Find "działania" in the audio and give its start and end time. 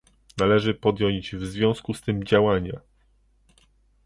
2.23-2.79